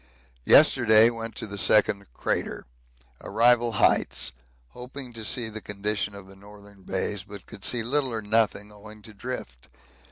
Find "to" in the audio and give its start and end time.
1.35-1.45, 5.13-5.23, 9.03-9.13